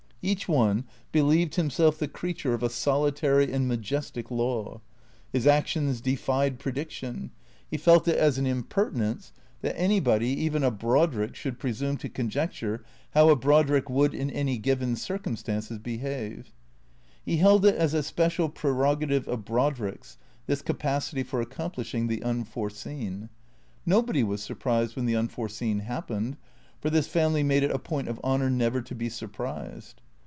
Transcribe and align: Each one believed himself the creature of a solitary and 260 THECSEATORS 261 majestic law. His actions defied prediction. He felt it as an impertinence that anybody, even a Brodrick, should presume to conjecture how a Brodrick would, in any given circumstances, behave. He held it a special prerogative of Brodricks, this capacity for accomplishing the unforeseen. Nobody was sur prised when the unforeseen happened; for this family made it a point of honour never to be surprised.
Each 0.23 0.47
one 0.47 0.83
believed 1.11 1.55
himself 1.55 1.97
the 1.97 2.07
creature 2.07 2.53
of 2.53 2.61
a 2.61 2.69
solitary 2.69 3.45
and 3.45 3.63
260 3.63 4.21
THECSEATORS 4.21 4.29
261 4.29 4.77
majestic 5.31 5.33
law. 5.33 5.33
His 5.33 5.47
actions 5.47 5.99
defied 5.99 6.59
prediction. 6.59 7.31
He 7.71 7.77
felt 7.77 8.07
it 8.07 8.19
as 8.19 8.37
an 8.37 8.45
impertinence 8.45 9.33
that 9.61 9.75
anybody, 9.75 10.27
even 10.27 10.63
a 10.63 10.69
Brodrick, 10.69 11.33
should 11.35 11.57
presume 11.57 11.97
to 11.97 12.07
conjecture 12.07 12.83
how 13.15 13.29
a 13.31 13.35
Brodrick 13.35 13.89
would, 13.89 14.13
in 14.13 14.29
any 14.29 14.59
given 14.59 14.95
circumstances, 14.95 15.79
behave. 15.79 16.53
He 17.25 17.37
held 17.37 17.65
it 17.65 17.73
a 17.81 18.03
special 18.03 18.47
prerogative 18.47 19.27
of 19.27 19.43
Brodricks, 19.43 20.17
this 20.45 20.61
capacity 20.61 21.23
for 21.23 21.41
accomplishing 21.41 22.05
the 22.05 22.21
unforeseen. 22.21 23.29
Nobody 23.87 24.23
was 24.23 24.43
sur 24.43 24.53
prised 24.53 24.95
when 24.95 25.07
the 25.07 25.15
unforeseen 25.15 25.79
happened; 25.79 26.37
for 26.79 26.91
this 26.91 27.07
family 27.07 27.41
made 27.41 27.63
it 27.63 27.71
a 27.71 27.79
point 27.79 28.07
of 28.07 28.19
honour 28.23 28.51
never 28.51 28.83
to 28.83 28.93
be 28.93 29.09
surprised. 29.09 29.99